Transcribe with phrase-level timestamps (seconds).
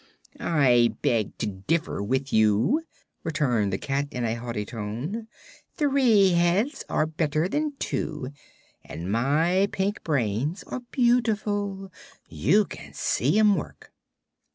[0.39, 2.85] "I beg to differ with you,"
[3.23, 5.27] returned the cat, in a haughty tone.
[5.77, 8.29] "Three heads are better than two,
[8.83, 11.93] and my pink brains are beautiful.
[12.27, 13.91] You can see 'em work."